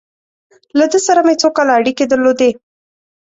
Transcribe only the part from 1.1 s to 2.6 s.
مې څو کاله اړیکې درلودې.